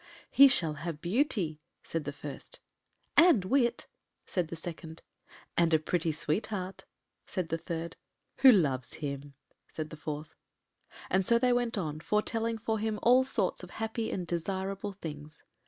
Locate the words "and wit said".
3.15-4.47